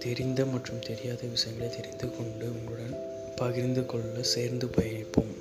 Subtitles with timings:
[0.00, 2.96] தெரிந்த மற்றும் தெரியாத விஷயங்களை தெரிந்து கொண்டு உங்களுடன்
[3.36, 5.32] பகிர்ந்து கொள்ள சேர்ந்து பயணிப்போம்